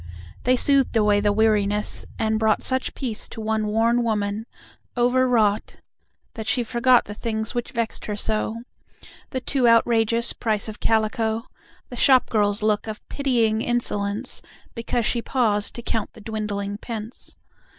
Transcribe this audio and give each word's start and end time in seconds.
They 0.45 0.55
soothed 0.55 0.97
away 0.97 1.19
the 1.19 1.31
weariness, 1.31 2.07
and 2.17 2.39
brought 2.39 2.63
Such 2.63 2.95
peace 2.95 3.29
to 3.29 3.39
one 3.39 3.67
worn 3.67 4.01
woman, 4.01 4.47
over 4.97 5.27
wrought, 5.27 5.75
That 6.33 6.47
she 6.47 6.63
forgot 6.63 7.05
the 7.05 7.13
things 7.13 7.53
which 7.53 7.69
vexed 7.71 8.07
her 8.07 8.15
so: 8.15 8.63
The 9.29 9.41
too 9.41 9.67
outrageous 9.67 10.33
price 10.33 10.67
of 10.67 10.79
calico, 10.79 11.43
The 11.89 11.97
shop 11.97 12.31
girl's 12.31 12.63
look 12.63 12.87
of 12.87 13.07
pitying 13.09 13.61
insolence 13.61 14.41
Because 14.73 15.05
she 15.05 15.21
paused 15.21 15.75
to 15.75 15.83
count 15.83 16.13
the 16.13 16.21
dwindling 16.21 16.79
pence. 16.79 17.37